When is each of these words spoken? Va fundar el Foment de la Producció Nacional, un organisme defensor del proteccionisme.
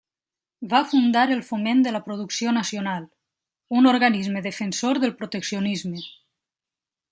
Va 0.69 0.77
fundar 0.93 1.25
el 1.35 1.43
Foment 1.49 1.83
de 1.87 1.93
la 1.97 2.01
Producció 2.07 2.55
Nacional, 2.57 3.05
un 3.81 3.89
organisme 3.93 4.43
defensor 4.49 5.03
del 5.05 5.17
proteccionisme. 5.23 6.05